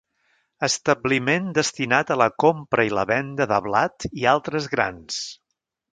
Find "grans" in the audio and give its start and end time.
4.73-5.25